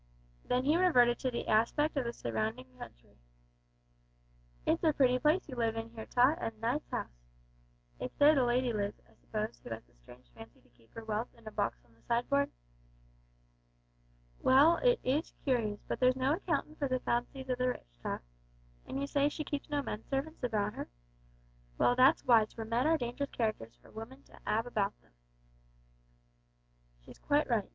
[0.47, 3.17] Then he reverted to the aspect of the surrounding country.
[4.65, 7.13] "It's a pretty place you live in here, Tot, an' a nice house.
[7.99, 11.05] It's there the lady lives, I suppose who has the strange fancy to keep her
[11.05, 12.49] wealth in a box on the sideboard?
[14.39, 18.21] Well, it is curious, but there's no accountin' for the fancies o' the rich, Tot.
[18.87, 20.89] An' you say she keeps no men servants about her?
[21.77, 25.11] Well, that's wise, for men are dangerous characters for women to 'ave about 'em.
[27.05, 27.69] She's quite right.